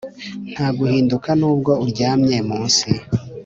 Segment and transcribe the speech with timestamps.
[0.51, 2.87] nta gihinduka nubwo uryamye munsi